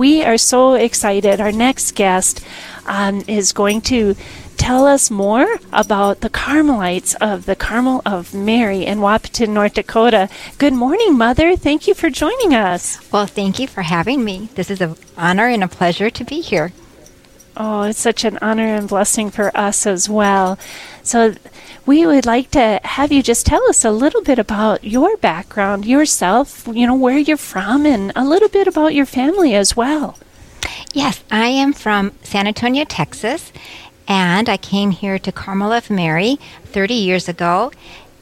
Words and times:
we 0.00 0.24
are 0.24 0.38
so 0.38 0.72
excited. 0.72 1.42
Our 1.42 1.52
next 1.52 1.94
guest 1.94 2.42
um, 2.86 3.22
is 3.28 3.52
going 3.52 3.82
to 3.82 4.16
tell 4.56 4.86
us 4.86 5.10
more 5.10 5.46
about 5.74 6.22
the 6.22 6.30
Carmelites 6.30 7.14
of 7.16 7.44
the 7.44 7.54
Carmel 7.54 8.00
of 8.06 8.32
Mary 8.32 8.86
in 8.86 9.00
Wahpeton, 9.00 9.50
North 9.50 9.74
Dakota. 9.74 10.30
Good 10.56 10.72
morning, 10.72 11.18
Mother. 11.18 11.54
Thank 11.54 11.86
you 11.86 11.92
for 11.92 12.08
joining 12.08 12.54
us. 12.54 12.98
Well, 13.12 13.26
thank 13.26 13.58
you 13.58 13.66
for 13.66 13.82
having 13.82 14.24
me. 14.24 14.48
This 14.54 14.70
is 14.70 14.80
an 14.80 14.96
honor 15.18 15.48
and 15.48 15.62
a 15.62 15.68
pleasure 15.68 16.08
to 16.08 16.24
be 16.24 16.40
here. 16.40 16.72
Oh, 17.56 17.82
it's 17.82 17.98
such 17.98 18.24
an 18.24 18.38
honor 18.40 18.66
and 18.66 18.88
blessing 18.88 19.30
for 19.30 19.56
us 19.56 19.86
as 19.86 20.08
well. 20.08 20.58
So, 21.02 21.34
we 21.86 22.06
would 22.06 22.26
like 22.26 22.50
to 22.52 22.80
have 22.84 23.10
you 23.10 23.22
just 23.22 23.46
tell 23.46 23.68
us 23.68 23.84
a 23.84 23.90
little 23.90 24.22
bit 24.22 24.38
about 24.38 24.84
your 24.84 25.16
background, 25.16 25.84
yourself, 25.84 26.68
you 26.72 26.86
know, 26.86 26.94
where 26.94 27.18
you're 27.18 27.36
from, 27.36 27.84
and 27.86 28.12
a 28.14 28.24
little 28.24 28.48
bit 28.48 28.68
about 28.68 28.94
your 28.94 29.06
family 29.06 29.54
as 29.54 29.76
well. 29.76 30.16
Yes, 30.92 31.22
I 31.30 31.46
am 31.48 31.72
from 31.72 32.12
San 32.22 32.46
Antonio, 32.46 32.84
Texas, 32.84 33.52
and 34.06 34.48
I 34.48 34.56
came 34.56 34.90
here 34.90 35.18
to 35.18 35.32
Carmel 35.32 35.72
of 35.72 35.90
Mary 35.90 36.38
30 36.66 36.94
years 36.94 37.28
ago. 37.28 37.72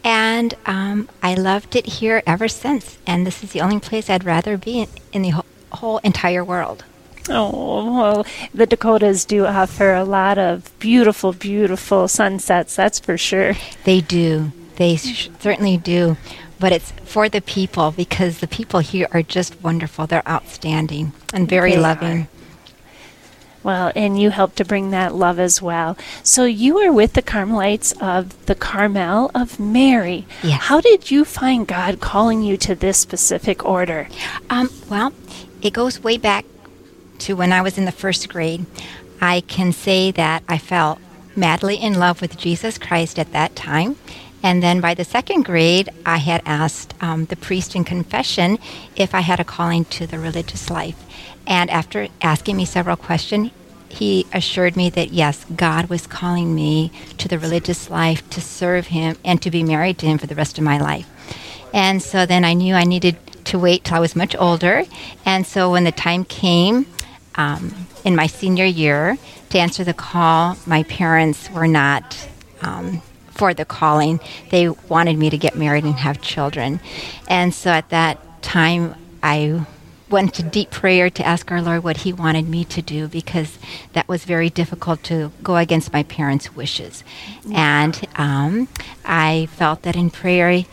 And 0.04 0.54
um, 0.64 1.08
I 1.22 1.34
loved 1.34 1.76
it 1.76 1.86
here 1.86 2.22
ever 2.26 2.48
since. 2.48 2.98
And 3.06 3.26
this 3.26 3.42
is 3.42 3.52
the 3.52 3.60
only 3.60 3.80
place 3.80 4.08
I'd 4.08 4.24
rather 4.24 4.56
be 4.56 4.86
in, 5.12 5.22
the 5.22 5.30
whole, 5.30 5.46
whole 5.72 5.98
entire 5.98 6.44
world. 6.44 6.84
Oh, 7.30 7.94
well, 7.94 8.26
the 8.54 8.66
Dakotas 8.66 9.24
do 9.24 9.46
offer 9.46 9.94
a 9.94 10.04
lot 10.04 10.38
of 10.38 10.70
beautiful, 10.78 11.32
beautiful 11.32 12.08
sunsets, 12.08 12.74
that's 12.76 12.98
for 12.98 13.18
sure. 13.18 13.54
They 13.84 14.00
do. 14.00 14.52
They 14.76 14.96
sh- 14.96 15.28
certainly 15.40 15.76
do. 15.76 16.16
But 16.60 16.72
it's 16.72 16.90
for 17.04 17.28
the 17.28 17.40
people 17.40 17.92
because 17.92 18.38
the 18.38 18.48
people 18.48 18.80
here 18.80 19.06
are 19.12 19.22
just 19.22 19.60
wonderful. 19.62 20.06
They're 20.06 20.28
outstanding 20.28 21.12
and 21.32 21.48
very 21.48 21.72
They 21.72 21.78
loving. 21.78 22.22
are. 22.22 22.28
Well, 23.62 23.92
and 23.94 24.18
you 24.18 24.30
help 24.30 24.54
to 24.56 24.64
bring 24.64 24.90
that 24.90 25.14
love 25.14 25.38
as 25.38 25.60
well. 25.60 25.98
So 26.22 26.44
you 26.44 26.78
are 26.78 26.92
with 26.92 27.12
the 27.14 27.22
Carmelites 27.22 27.92
of 28.00 28.46
the 28.46 28.54
Carmel 28.54 29.30
of 29.34 29.58
Mary. 29.60 30.26
Yes. 30.42 30.62
How 30.62 30.80
did 30.80 31.10
you 31.10 31.24
find 31.24 31.66
God 31.66 32.00
calling 32.00 32.42
you 32.42 32.56
to 32.58 32.74
this 32.74 32.98
specific 32.98 33.64
order? 33.64 34.08
Um, 34.48 34.70
well, 34.88 35.12
it 35.60 35.72
goes 35.72 36.02
way 36.02 36.16
back 36.16 36.44
to 37.20 37.34
when 37.34 37.52
I 37.52 37.62
was 37.62 37.78
in 37.78 37.84
the 37.84 37.92
first 37.92 38.28
grade. 38.28 38.66
I 39.20 39.40
can 39.42 39.72
say 39.72 40.10
that 40.12 40.42
I 40.48 40.58
fell 40.58 41.00
madly 41.34 41.76
in 41.76 41.98
love 41.98 42.20
with 42.20 42.36
Jesus 42.36 42.78
Christ 42.78 43.18
at 43.18 43.32
that 43.32 43.56
time. 43.56 43.96
And 44.42 44.62
then 44.62 44.80
by 44.80 44.94
the 44.94 45.04
second 45.04 45.44
grade, 45.44 45.88
I 46.06 46.18
had 46.18 46.42
asked 46.44 46.94
um, 47.00 47.24
the 47.24 47.36
priest 47.36 47.74
in 47.74 47.84
confession 47.84 48.58
if 48.94 49.14
I 49.14 49.20
had 49.20 49.40
a 49.40 49.44
calling 49.44 49.84
to 49.86 50.06
the 50.06 50.18
religious 50.18 50.70
life. 50.70 51.04
And 51.46 51.70
after 51.70 52.08
asking 52.22 52.56
me 52.56 52.64
several 52.64 52.96
questions, 52.96 53.50
he 53.88 54.26
assured 54.32 54.76
me 54.76 54.90
that 54.90 55.12
yes, 55.12 55.44
God 55.56 55.88
was 55.88 56.06
calling 56.06 56.54
me 56.54 56.92
to 57.16 57.26
the 57.26 57.38
religious 57.38 57.88
life 57.88 58.28
to 58.30 58.40
serve 58.40 58.88
Him 58.88 59.16
and 59.24 59.40
to 59.42 59.50
be 59.50 59.62
married 59.62 59.98
to 59.98 60.06
Him 60.06 60.18
for 60.18 60.26
the 60.26 60.34
rest 60.34 60.58
of 60.58 60.64
my 60.64 60.78
life. 60.78 61.08
And 61.72 62.02
so 62.02 62.26
then 62.26 62.44
I 62.44 62.52
knew 62.52 62.74
I 62.74 62.84
needed 62.84 63.16
to 63.46 63.58
wait 63.58 63.84
till 63.84 63.96
I 63.96 64.00
was 64.00 64.14
much 64.14 64.36
older. 64.38 64.84
And 65.24 65.46
so 65.46 65.72
when 65.72 65.84
the 65.84 65.92
time 65.92 66.24
came 66.24 66.86
um, 67.38 67.86
in 68.04 68.14
my 68.14 68.26
senior 68.26 68.66
year 68.66 69.16
to 69.50 69.58
answer 69.58 69.84
the 69.84 69.94
call, 69.94 70.58
my 70.66 70.82
parents 70.82 71.50
were 71.50 71.68
not 71.68 72.28
um, 72.60 73.00
for 73.30 73.54
the 73.54 73.64
calling. 73.64 74.20
They 74.50 74.68
wanted 74.68 75.16
me 75.16 75.30
to 75.30 75.38
get 75.38 75.56
married 75.56 75.84
and 75.84 75.94
have 75.94 76.20
children. 76.20 76.80
And 77.28 77.54
so 77.54 77.70
at 77.70 77.88
that 77.90 78.42
time, 78.42 78.94
I 79.22 79.64
went 80.10 80.34
to 80.34 80.42
deep 80.42 80.70
prayer 80.70 81.10
to 81.10 81.24
ask 81.24 81.50
our 81.52 81.62
Lord 81.62 81.84
what 81.84 81.98
He 81.98 82.12
wanted 82.12 82.48
me 82.48 82.64
to 82.64 82.82
do 82.82 83.08
because 83.08 83.58
that 83.92 84.08
was 84.08 84.24
very 84.24 84.50
difficult 84.50 85.02
to 85.04 85.30
go 85.42 85.56
against 85.56 85.92
my 85.92 86.02
parents' 86.02 86.54
wishes. 86.56 87.04
And 87.52 88.06
um, 88.16 88.68
I 89.04 89.48
felt 89.52 89.82
that 89.82 89.96
in 89.96 90.10
prayer, 90.10 90.64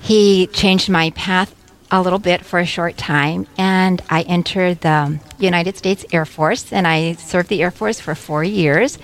He 0.00 0.48
changed 0.48 0.88
my 0.88 1.10
path 1.10 1.54
a 1.92 2.00
little 2.00 2.18
bit 2.18 2.42
for 2.44 2.58
a 2.58 2.64
short 2.64 2.96
time, 2.96 3.46
and 3.58 4.00
I 4.08 4.22
entered 4.22 4.80
the 4.80 5.20
United 5.38 5.76
States 5.76 6.06
Air 6.10 6.24
Force, 6.24 6.72
and 6.72 6.88
I 6.88 7.12
served 7.12 7.50
the 7.50 7.62
Air 7.62 7.70
Force 7.70 8.00
for 8.00 8.14
four 8.14 8.42
years, 8.42 8.98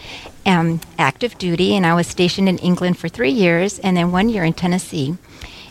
um, 0.47 0.81
active 0.99 1.37
duty, 1.37 1.77
and 1.77 1.85
I 1.85 1.95
was 1.95 2.07
stationed 2.07 2.49
in 2.49 2.57
England 2.59 2.97
for 2.99 3.11
three 3.11 3.31
years, 3.31 3.79
and 3.79 3.95
then 3.95 4.11
one 4.11 4.31
year 4.31 4.43
in 4.43 4.55
Tennessee. 4.55 5.19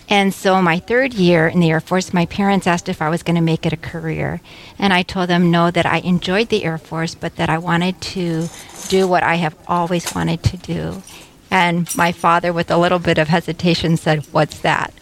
And 0.09 0.31
so, 0.33 0.61
my 0.61 0.77
third 0.79 1.15
year 1.15 1.47
in 1.47 1.59
the 1.59 1.71
Air 1.71 1.81
Force, 1.81 2.13
my 2.13 2.27
parents 2.27 2.67
asked 2.67 2.87
if 2.87 3.01
I 3.01 3.09
was 3.09 3.23
going 3.23 3.35
to 3.35 3.41
make 3.41 3.65
it 3.65 3.73
a 3.73 3.77
career. 3.77 4.39
And 4.79 4.93
I 4.93 5.01
told 5.01 5.27
them 5.27 5.51
no, 5.51 5.69
that 5.71 5.85
I 5.85 5.97
enjoyed 5.97 6.47
the 6.47 6.63
Air 6.63 6.77
Force, 6.77 7.13
but 7.13 7.35
that 7.35 7.49
I 7.49 7.57
wanted 7.57 7.99
to 8.13 8.47
do 8.87 9.05
what 9.05 9.23
I 9.23 9.35
have 9.35 9.55
always 9.67 10.15
wanted 10.15 10.43
to 10.43 10.57
do. 10.57 11.03
And 11.49 11.93
my 11.95 12.11
father, 12.11 12.51
with 12.51 12.69
a 12.69 12.77
little 12.77 12.99
bit 12.99 13.17
of 13.17 13.29
hesitation, 13.29 13.97
said, 13.97 14.25
What's 14.31 14.59
that? 14.59 14.93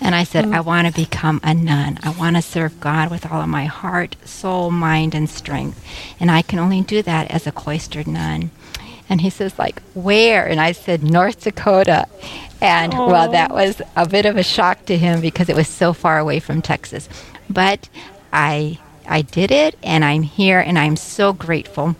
And 0.00 0.14
I 0.14 0.24
said, 0.24 0.44
I 0.46 0.58
mm. 0.58 0.64
want 0.64 0.86
to 0.86 0.92
become 0.92 1.40
a 1.42 1.54
nun. 1.54 1.98
I 2.02 2.10
want 2.10 2.36
to 2.36 2.42
serve 2.42 2.80
God 2.80 3.10
with 3.10 3.30
all 3.30 3.40
of 3.40 3.48
my 3.48 3.64
heart, 3.64 4.16
soul, 4.24 4.70
mind, 4.70 5.14
and 5.14 5.28
strength. 5.28 5.82
And 6.20 6.30
I 6.30 6.42
can 6.42 6.58
only 6.58 6.82
do 6.82 7.02
that 7.02 7.30
as 7.30 7.46
a 7.46 7.52
cloistered 7.52 8.06
nun. 8.06 8.50
And 9.08 9.20
he 9.20 9.30
says, 9.30 9.58
like, 9.58 9.82
where? 9.94 10.46
And 10.46 10.60
I 10.60 10.72
said, 10.72 11.02
North 11.02 11.42
Dakota. 11.42 12.06
And 12.60 12.92
well, 12.92 13.30
that 13.30 13.52
was 13.52 13.80
a 13.94 14.08
bit 14.08 14.26
of 14.26 14.36
a 14.36 14.42
shock 14.42 14.84
to 14.86 14.96
him 14.96 15.20
because 15.20 15.48
it 15.48 15.56
was 15.56 15.68
so 15.68 15.92
far 15.92 16.18
away 16.18 16.40
from 16.40 16.62
Texas. 16.62 17.08
But 17.48 17.88
I 18.32 18.78
I 19.08 19.22
did 19.22 19.50
it 19.50 19.76
and 19.82 20.04
I'm 20.04 20.22
here 20.22 20.58
and 20.58 20.78
I'm 20.78 20.96
so 20.96 21.32
grateful 21.32 21.94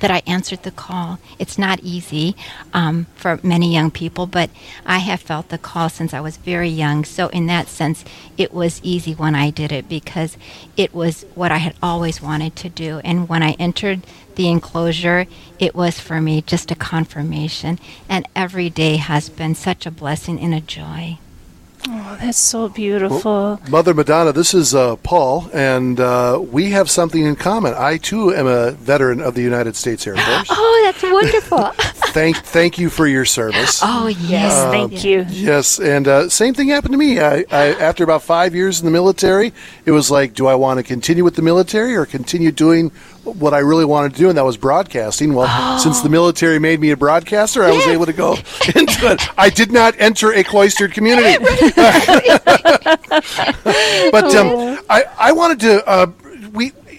that 0.00 0.10
I 0.10 0.22
answered 0.26 0.62
the 0.62 0.70
call. 0.70 1.18
It's 1.38 1.58
not 1.58 1.80
easy 1.82 2.36
um, 2.72 3.06
for 3.14 3.38
many 3.42 3.72
young 3.72 3.90
people, 3.90 4.26
but 4.26 4.50
I 4.84 4.98
have 4.98 5.20
felt 5.20 5.48
the 5.48 5.58
call 5.58 5.88
since 5.88 6.12
I 6.12 6.20
was 6.20 6.36
very 6.36 6.68
young. 6.68 7.04
So, 7.04 7.28
in 7.28 7.46
that 7.46 7.68
sense, 7.68 8.04
it 8.36 8.52
was 8.52 8.80
easy 8.82 9.14
when 9.14 9.34
I 9.34 9.50
did 9.50 9.72
it 9.72 9.88
because 9.88 10.36
it 10.76 10.94
was 10.94 11.24
what 11.34 11.52
I 11.52 11.58
had 11.58 11.76
always 11.82 12.20
wanted 12.20 12.56
to 12.56 12.68
do. 12.68 13.00
And 13.04 13.28
when 13.28 13.42
I 13.42 13.52
entered 13.52 14.02
the 14.34 14.48
enclosure, 14.48 15.26
it 15.58 15.74
was 15.74 16.00
for 16.00 16.20
me 16.20 16.42
just 16.42 16.70
a 16.70 16.76
confirmation. 16.76 17.78
And 18.08 18.28
every 18.34 18.70
day 18.70 18.96
has 18.96 19.28
been 19.28 19.54
such 19.54 19.86
a 19.86 19.90
blessing 19.90 20.40
and 20.40 20.54
a 20.54 20.60
joy. 20.60 21.18
Oh, 21.86 22.16
that's 22.20 22.38
so 22.38 22.68
beautiful. 22.68 23.60
Mother 23.68 23.92
Madonna, 23.94 24.32
this 24.32 24.54
is 24.54 24.74
uh, 24.74 24.96
Paul, 24.96 25.50
and 25.52 26.00
uh, 26.00 26.40
we 26.50 26.70
have 26.70 26.88
something 26.90 27.24
in 27.24 27.36
common. 27.36 27.74
I 27.76 27.98
too 27.98 28.34
am 28.34 28.46
a 28.46 28.70
veteran 28.72 29.20
of 29.20 29.34
the 29.34 29.42
United 29.42 29.76
States 29.76 30.06
Air 30.06 30.16
Force. 30.16 30.48
Oh, 30.50 30.80
that's 30.84 31.02
wonderful. 31.02 31.72
thank, 32.14 32.36
thank 32.38 32.78
you 32.78 32.88
for 32.88 33.06
your 33.06 33.24
service. 33.24 33.80
oh, 33.82 34.06
yes. 34.06 34.30
yes, 34.30 34.70
thank 34.70 35.04
you. 35.04 35.26
Yes, 35.28 35.80
and 35.80 36.08
uh, 36.08 36.28
same 36.28 36.54
thing 36.54 36.68
happened 36.68 36.92
to 36.92 36.98
me. 36.98 37.20
I, 37.20 37.44
I, 37.50 37.74
after 37.74 38.04
about 38.04 38.22
five 38.22 38.54
years 38.54 38.80
in 38.80 38.86
the 38.86 38.92
military, 38.92 39.52
it 39.84 39.90
was 39.90 40.10
like, 40.10 40.32
do 40.32 40.46
I 40.46 40.54
want 40.54 40.78
to 40.78 40.84
continue 40.84 41.24
with 41.24 41.34
the 41.34 41.42
military 41.42 41.96
or 41.96 42.06
continue 42.06 42.52
doing 42.52 42.90
what 43.24 43.54
I 43.54 43.58
really 43.58 43.84
wanted 43.84 44.12
to 44.12 44.18
do, 44.18 44.28
and 44.28 44.38
that 44.38 44.44
was 44.44 44.56
broadcasting. 44.56 45.34
Well, 45.34 45.78
since 45.78 46.00
the 46.00 46.08
military 46.08 46.58
made 46.58 46.80
me 46.80 46.90
a 46.90 46.96
broadcaster, 46.96 47.64
I 47.64 47.72
was 47.72 47.86
able 47.86 48.06
to 48.06 48.12
go 48.12 48.32
into 48.74 49.10
it. 49.12 49.22
I 49.36 49.50
did 49.50 49.72
not 49.72 49.94
enter 49.98 50.32
a 50.32 50.44
cloistered 50.44 50.92
community. 50.92 51.38
but 54.12 54.34
um, 54.34 54.78
I, 54.88 55.04
I 55.18 55.32
wanted 55.32 55.60
to. 55.60 55.86
Uh, 55.88 56.06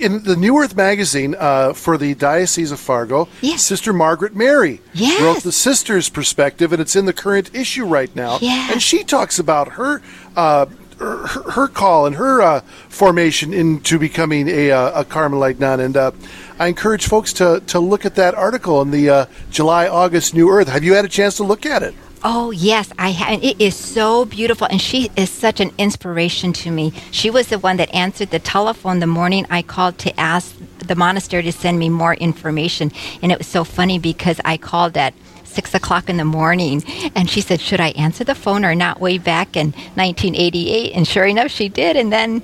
in 0.05 0.23
the 0.23 0.35
New 0.35 0.57
Earth 0.59 0.75
magazine 0.75 1.35
uh, 1.37 1.73
for 1.73 1.97
the 1.97 2.13
Diocese 2.13 2.71
of 2.71 2.79
Fargo, 2.79 3.27
Yes. 3.41 3.63
Sister 3.63 3.91
Margaret 3.91 4.35
Mary 4.35 4.79
Yes. 4.93 5.19
wrote 5.21 5.41
the 5.43 5.51
Sisters' 5.51 6.09
perspective, 6.09 6.71
and 6.71 6.79
it's 6.81 6.95
in 6.95 7.05
the 7.05 7.13
current 7.13 7.49
issue 7.55 7.85
right 7.85 8.15
now. 8.15 8.37
Yes. 8.39 8.71
And 8.71 8.81
she 8.81 9.03
talks 9.03 9.39
about 9.39 9.73
her. 9.73 10.01
Uh, 10.35 10.67
her, 10.97 11.27
her 11.27 11.67
call 11.67 12.05
and 12.05 12.15
her 12.15 12.41
uh, 12.41 12.61
formation 12.87 13.53
into 13.53 13.99
becoming 13.99 14.47
a, 14.47 14.71
uh, 14.71 15.01
a 15.01 15.03
Carmelite 15.03 15.59
nun, 15.59 15.81
and 15.81 15.97
uh, 15.97 16.11
I 16.57 16.67
encourage 16.67 17.07
folks 17.07 17.33
to, 17.33 17.61
to 17.67 17.79
look 17.81 18.05
at 18.05 18.15
that 18.15 18.33
article 18.33 18.81
in 18.81 18.91
the 18.91 19.09
uh, 19.09 19.25
July 19.51 19.89
August 19.89 20.33
New 20.33 20.49
Earth. 20.49 20.69
Have 20.69 20.85
you 20.85 20.93
had 20.93 21.03
a 21.03 21.09
chance 21.09 21.35
to 21.35 21.43
look 21.43 21.65
at 21.65 21.83
it? 21.83 21.93
Oh, 22.27 22.49
yes, 22.49 22.91
I 22.97 23.11
have. 23.11 23.43
It 23.43 23.61
is 23.61 23.75
so 23.75 24.25
beautiful. 24.25 24.65
And 24.65 24.81
she 24.81 25.11
is 25.15 25.29
such 25.29 25.59
an 25.59 25.71
inspiration 25.77 26.53
to 26.53 26.71
me. 26.71 26.91
She 27.11 27.29
was 27.29 27.49
the 27.49 27.59
one 27.59 27.77
that 27.77 27.93
answered 27.93 28.31
the 28.31 28.39
telephone 28.39 28.97
the 28.97 29.05
morning 29.05 29.45
I 29.51 29.61
called 29.61 29.99
to 29.99 30.19
ask 30.19 30.55
the 30.79 30.95
monastery 30.95 31.43
to 31.43 31.51
send 31.51 31.77
me 31.77 31.87
more 31.87 32.15
information. 32.15 32.91
And 33.21 33.31
it 33.31 33.37
was 33.37 33.45
so 33.45 33.63
funny 33.63 33.99
because 33.99 34.41
I 34.43 34.57
called 34.57 34.97
at 34.97 35.13
six 35.43 35.75
o'clock 35.75 36.09
in 36.09 36.17
the 36.17 36.25
morning 36.25 36.83
and 37.13 37.29
she 37.29 37.41
said, 37.41 37.61
Should 37.61 37.79
I 37.79 37.89
answer 37.89 38.23
the 38.23 38.33
phone 38.33 38.65
or 38.65 38.73
not? 38.73 38.99
Way 38.99 39.19
back 39.19 39.55
in 39.55 39.73
1988. 39.93 40.93
And 40.95 41.07
sure 41.07 41.25
enough, 41.25 41.51
she 41.51 41.69
did. 41.69 41.95
And 41.95 42.11
then 42.11 42.41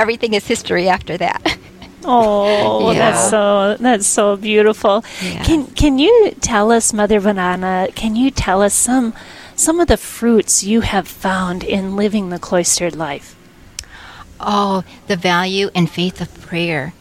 everything 0.00 0.34
is 0.34 0.48
history 0.48 0.88
after 0.88 1.16
that. 1.16 1.58
Oh, 2.08 2.92
Yeah. 2.92 2.98
that's 2.98 3.30
so 3.30 3.76
that's 3.80 4.06
so 4.06 4.36
beautiful. 4.36 5.04
Yes. 5.22 5.46
Can 5.46 5.66
can 5.68 5.98
you 5.98 6.32
tell 6.40 6.70
us, 6.70 6.92
Mother 6.92 7.20
Madonna? 7.20 7.88
Can 7.94 8.14
you 8.16 8.30
tell 8.30 8.62
us 8.62 8.74
some 8.74 9.12
some 9.54 9.80
of 9.80 9.88
the 9.88 9.96
fruits 9.96 10.62
you 10.62 10.82
have 10.82 11.08
found 11.08 11.64
in 11.64 11.96
living 11.96 12.28
the 12.30 12.38
cloistered 12.38 12.94
life? 12.94 13.34
Oh, 14.38 14.84
the 15.06 15.16
value 15.16 15.70
and 15.74 15.90
faith 15.90 16.20
of 16.20 16.40
prayer 16.42 16.92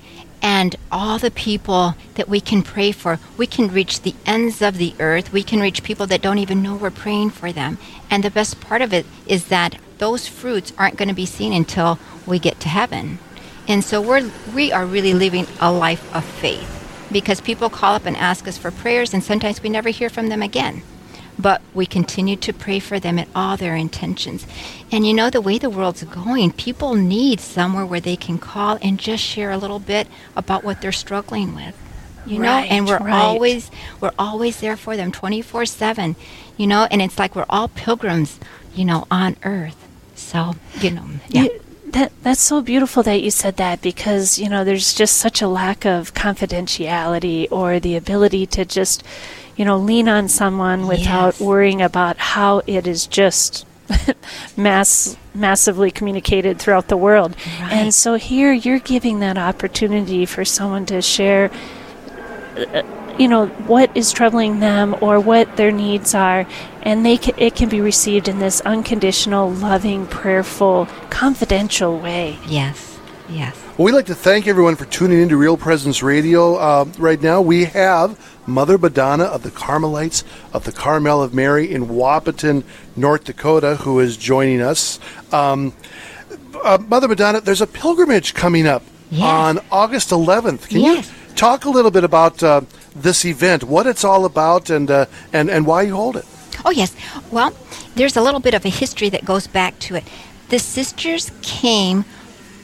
and 0.42 0.76
all 0.92 1.18
the 1.20 1.32
people 1.32 1.96
that 2.16 2.30
we 2.30 2.40
can 2.40 2.62
pray 2.64 2.92
for. 2.92 3.20
We 3.38 3.46
can 3.48 3.68
reach 3.68 4.02
the 4.02 4.16
ends 4.26 4.62
of 4.62 4.78
the 4.78 4.94
earth. 5.00 5.34
We 5.34 5.44
can 5.44 5.60
reach 5.60 5.84
people 5.84 6.06
that 6.08 6.22
don't 6.22 6.38
even 6.38 6.62
know 6.64 6.76
we're 6.76 6.92
praying 6.92 7.32
for 7.32 7.52
them. 7.52 7.78
And 8.10 8.24
the 8.24 8.32
best 8.32 8.62
part 8.62 8.82
of 8.82 8.94
it 8.94 9.06
is 9.28 9.48
that 9.48 9.78
those 9.98 10.28
fruits 10.28 10.72
aren't 10.78 10.98
going 10.98 11.10
to 11.10 11.16
be 11.16 11.26
seen 11.26 11.52
until 11.52 12.00
we 12.26 12.38
get 12.40 12.60
to 12.62 12.70
heaven. 12.70 13.20
And 13.68 13.84
so 13.84 14.02
we're 14.02 14.30
we 14.54 14.72
are 14.72 14.86
really 14.86 15.14
living 15.14 15.48
a 15.60 15.72
life 15.72 16.14
of 16.16 16.24
faith 16.24 16.72
because 17.12 17.42
people 17.42 17.70
call 17.70 17.96
up 17.96 18.06
and 18.06 18.18
ask 18.18 18.48
us 18.48 18.58
for 18.58 18.72
prayers 18.72 19.14
and 19.14 19.24
sometimes 19.24 19.62
we 19.64 19.70
never 19.70 19.90
hear 19.90 20.10
from 20.10 20.30
them 20.30 20.42
again. 20.42 20.84
But 21.38 21.62
we 21.74 21.86
continue 21.86 22.38
to 22.38 22.54
pray 22.54 22.80
for 22.80 22.98
them 23.00 23.20
in 23.20 23.28
all 23.36 23.58
their 23.58 23.76
intentions. 23.76 24.48
And 24.92 25.06
you 25.06 25.14
know, 25.14 25.30
the 25.30 25.42
way 25.42 25.58
the 25.58 25.70
world's 25.70 26.04
going, 26.04 26.52
people 26.54 26.94
need 26.96 27.40
somewhere 27.42 27.86
where 27.86 28.00
they 28.00 28.16
can 28.16 28.38
call 28.38 28.78
and 28.82 28.98
just 29.00 29.24
share 29.24 29.52
a 29.52 29.58
little 29.58 29.80
bit 29.80 30.08
about 30.36 30.64
what 30.64 30.80
they're 30.82 30.92
struggling 30.94 31.54
with. 31.54 31.76
You 32.26 32.40
know, 32.40 32.48
Right, 32.54 32.72
and 32.72 32.88
we're 32.88 33.00
right. 33.00 33.12
always 33.14 33.70
we're 34.00 34.14
always 34.18 34.60
there 34.62 34.78
for 34.78 34.96
them 34.96 35.12
24/7. 35.12 36.16
You 36.58 36.68
know, 36.68 36.88
and 36.90 37.02
it's 37.02 37.20
like 37.20 37.36
we're 37.36 37.46
all 37.50 37.68
pilgrims, 37.68 38.40
you 38.74 38.86
know, 38.86 39.06
on 39.12 39.36
earth. 39.44 39.76
So, 40.16 40.56
you 40.80 40.92
know, 40.92 41.06
yeah. 41.28 41.44
You- 41.44 41.62
that 41.96 42.12
that's 42.24 42.42
so 42.42 42.62
beautiful 42.62 43.02
that 43.04 43.22
you 43.24 43.32
said 43.32 43.56
that 43.58 43.82
because 43.82 44.38
you 44.38 44.50
know 44.50 44.64
there's 44.64 44.94
just 44.94 45.18
such 45.18 45.42
a 45.42 45.48
lack 45.48 45.86
of 45.86 46.14
confidentiality 46.14 47.48
or 47.52 47.80
the 47.80 47.96
ability 47.96 48.46
to 48.46 48.66
just 48.66 49.02
you 49.56 49.64
know 49.66 49.78
lean 49.78 50.08
on 50.10 50.28
someone 50.28 50.88
without 50.88 51.34
Yes. 51.36 51.40
worrying 51.42 51.82
about 51.82 52.18
how 52.18 52.62
it 52.68 52.86
is 52.86 53.08
just 53.08 53.66
mass 54.58 55.16
massively 55.34 55.92
communicated 55.92 56.60
throughout 56.60 56.88
the 56.88 56.98
world. 56.98 57.36
Right. 57.62 57.72
And 57.74 57.94
so 57.94 58.16
here 58.16 58.52
you're 58.52 58.80
giving 58.80 59.20
that 59.20 59.38
opportunity 59.38 60.26
for 60.26 60.44
someone 60.46 60.86
to 60.88 61.02
share 61.02 61.52
uh, 62.58 62.82
you 63.20 63.28
know 63.28 63.48
what 63.68 63.90
is 63.96 64.12
troubling 64.12 64.60
them 64.60 64.96
or 65.02 65.20
what 65.20 65.56
their 65.58 65.72
needs 65.72 66.14
are 66.16 66.46
and 66.84 67.06
they 67.06 67.18
ca 67.18 67.34
it 67.38 67.56
can 67.56 67.70
be 67.70 67.82
received 67.82 68.28
in 68.28 68.40
this 68.40 68.62
unconditional 68.62 69.50
loving 69.52 70.06
prayerful 70.08 70.88
confidential 71.10 71.98
way 72.00 72.38
Yes. 72.48 72.92
Yes. 73.28 73.56
Well, 73.76 73.86
we'd 73.86 73.94
like 73.94 74.06
to 74.06 74.16
thank 74.16 74.46
everyone 74.48 74.76
for 74.76 74.86
tuning 74.86 75.20
into 75.20 75.36
Real 75.36 75.58
Presence 75.58 76.04
Radio. 76.04 76.56
Uh, 76.58 76.86
right 77.00 77.20
now, 77.20 77.42
we 77.42 77.66
have 77.66 78.20
Mother 78.46 78.78
Madonna 78.78 79.24
of 79.24 79.42
the 79.42 79.50
Carmelites 79.50 80.24
of 80.54 80.64
the 80.64 80.72
Carmel 80.72 81.24
of 81.24 81.34
Mary 81.34 81.74
in 81.74 81.88
Wahpeton, 81.88 82.64
North 82.96 83.24
Dakota, 83.24 83.78
who 83.78 84.00
is 84.00 84.16
joining 84.16 84.62
us. 84.62 85.00
Um, 85.34 85.74
uh, 86.64 86.78
Mother 86.88 87.08
Madonna, 87.08 87.42
there's 87.42 87.62
a 87.62 87.68
pilgrimage 87.68 88.36
coming 88.36 88.68
up 88.68 88.84
Yes. 89.10 89.24
on 89.24 89.60
August 89.72 90.12
11th. 90.12 90.70
Can 90.70 90.82
Yes. 90.82 91.08
you 91.30 91.36
talk 91.36 91.66
a 91.66 91.70
little 91.72 91.92
bit 91.92 92.04
about 92.04 92.44
uh, 92.44 92.62
this 92.96 93.26
event, 93.26 93.64
what 93.64 93.86
it's 93.86 94.04
all 94.04 94.26
about, 94.26 94.70
and 94.70 94.90
uh, 94.90 95.06
and 95.34 95.50
and 95.50 95.66
why 95.66 95.84
you 95.84 95.96
hold 95.96 96.16
it? 96.16 96.26
Oh, 96.64 96.72
yes. 96.72 96.96
Well, 97.32 97.54
there's 97.96 98.16
a 98.16 98.22
little 98.22 98.40
bit 98.40 98.54
of 98.54 98.66
a 98.66 98.70
history 98.70 99.10
that 99.10 99.26
goes 99.26 99.48
back 99.48 99.78
to 99.80 99.96
it. 99.96 100.04
The 100.50 100.60
sisters 100.60 101.32
came 101.42 102.06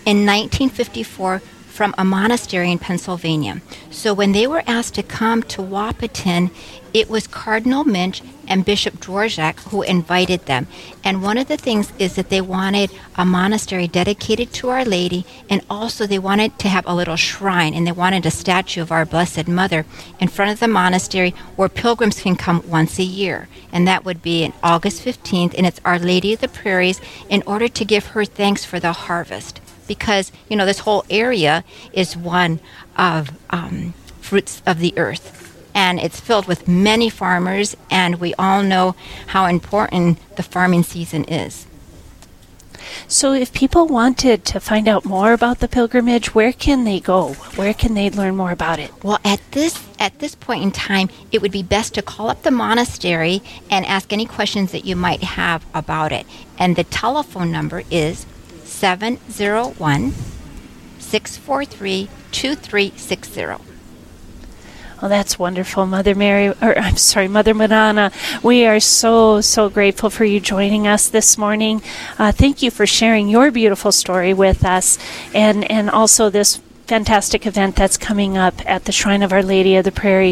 in 0.06 0.26
1954 0.26 1.42
from 1.72 1.96
a 1.98 2.04
monastery 2.04 2.72
in 2.72 2.78
Pennsylvania. 2.78 3.62
So 3.90 4.14
when 4.14 4.34
they 4.34 4.46
were 4.46 4.64
asked 4.68 4.96
to 4.96 5.04
come 5.04 5.42
to 5.44 5.62
Wahpeton, 5.62 6.52
it 6.94 7.10
was 7.10 7.26
Cardinal 7.26 7.86
Muench 7.86 8.22
and 8.48 8.66
Bishop 8.66 8.96
Dworschak 8.96 9.60
who 9.70 9.82
invited 9.82 10.46
them. 10.46 10.68
And 11.06 11.24
one 11.24 11.38
of 11.38 11.48
the 11.48 11.56
things 11.56 11.94
is 11.98 12.16
that 12.16 12.30
they 12.30 12.42
wanted 12.42 12.92
a 13.16 13.24
monastery 13.24 13.88
dedicated 13.88 14.52
to 14.54 14.70
Our 14.70 14.84
Lady, 14.84 15.26
and 15.50 15.62
also 15.70 16.06
they 16.06 16.20
wanted 16.20 16.60
to 16.60 16.68
have 16.68 16.86
a 16.86 16.94
little 16.94 17.16
shrine, 17.16 17.74
and 17.74 17.88
they 17.88 17.94
wanted 17.94 18.26
a 18.26 18.32
statue 18.32 18.82
of 18.82 18.92
our 18.92 19.06
Blessed 19.06 19.48
Mother 19.48 19.86
in 20.20 20.28
front 20.28 20.52
of 20.52 20.60
the 20.60 20.68
monastery 20.68 21.34
where 21.56 21.70
pilgrims 21.70 22.22
can 22.22 22.36
come 22.36 22.62
once 22.68 23.00
a 23.00 23.04
year. 23.04 23.48
And 23.72 23.88
that 23.88 24.04
would 24.04 24.22
be 24.22 24.44
on 24.44 24.54
August 24.62 25.04
15th, 25.06 25.54
and 25.58 25.66
it's 25.66 25.80
Our 25.86 25.98
Lady 25.98 26.34
of 26.34 26.42
the 26.42 26.50
Prairies 26.50 27.00
in 27.30 27.44
order 27.48 27.70
to 27.70 27.86
give 27.86 28.08
her 28.08 28.26
thanks 28.26 28.66
for 28.66 28.80
the 28.82 28.92
harvest 28.92 29.62
because 29.92 30.32
you 30.48 30.56
know 30.56 30.66
this 30.66 30.80
whole 30.80 31.04
area 31.10 31.66
is 31.92 32.16
one 32.16 32.62
of 32.96 33.30
um, 33.50 33.94
fruits 34.22 34.62
of 34.66 34.80
the 34.80 34.94
earth. 34.96 35.26
And 35.76 36.00
it's 36.00 36.22
filled 36.22 36.48
with 36.48 36.66
many 36.66 37.10
farmers 37.10 37.76
and 37.90 38.22
we 38.22 38.34
all 38.36 38.64
know 38.64 38.96
how 39.28 39.48
important 39.48 40.18
the 40.38 40.44
farming 40.44 40.84
season 40.84 41.26
is. 41.26 41.68
So 43.10 43.34
if 43.34 43.52
people 43.52 43.86
wanted 43.88 44.46
to 44.46 44.62
find 44.62 44.88
out 44.88 45.04
more 45.04 45.34
about 45.34 45.60
the 45.60 45.68
pilgrimage 45.68 46.34
where 46.34 46.54
can 46.54 46.86
they 46.86 47.02
go? 47.02 47.34
Where 47.60 47.74
can 47.74 47.94
they 47.94 48.10
learn 48.10 48.38
more 48.38 48.52
about 48.52 48.80
it? 48.80 48.92
Well 49.04 49.20
at 49.26 49.42
this 49.52 49.76
at 50.00 50.20
this 50.20 50.36
point 50.36 50.64
in 50.64 50.72
time 50.72 51.10
it 51.34 51.42
would 51.42 51.52
be 51.52 51.64
best 51.64 51.94
to 51.96 52.02
call 52.02 52.30
up 52.30 52.44
the 52.44 52.52
monastery 52.52 53.42
and 53.70 53.86
ask 53.86 54.14
any 54.14 54.26
questions 54.26 54.72
that 54.72 54.86
you 54.86 54.96
might 54.96 55.24
have 55.24 55.66
about 55.74 56.14
it. 56.14 56.26
And 56.58 56.78
the 56.78 56.86
telephone 56.86 57.52
number 57.52 57.84
is 57.92 58.26
701 58.82 60.12
643 60.98 62.10
2360 62.32 63.46
Oh, 65.04 65.08
that's 65.08 65.38
wonderful, 65.38 65.86
Mother 65.86 66.16
Mary, 66.16 66.48
or 66.48 66.76
I'm 66.80 66.98
sorry, 66.98 67.28
Mother 67.28 67.54
Madonna. 67.54 68.12
We 68.42 68.66
are 68.66 68.80
so, 68.80 69.40
so 69.40 69.70
grateful 69.70 70.10
for 70.10 70.26
you 70.26 70.40
joining 70.40 70.88
us 70.88 71.10
this 71.10 71.38
morning. 71.38 71.84
Uh, 72.18 72.32
thank 72.32 72.64
you 72.64 72.72
for 72.72 72.88
sharing 72.88 73.30
your 73.30 73.52
beautiful 73.52 73.92
story 73.92 74.34
with 74.34 74.66
us 74.66 74.98
and, 75.32 75.70
and 75.70 75.88
also 75.88 76.32
this 76.32 76.60
fantastic 76.88 77.46
event 77.46 77.76
that's 77.76 77.98
coming 77.98 78.36
up 78.36 78.56
at 78.66 78.86
the 78.86 78.92
Shrine 78.92 79.22
of 79.22 79.32
Our 79.32 79.44
Lady 79.44 79.76
of 79.76 79.86
the 79.86 79.92
Prairies 79.92 80.30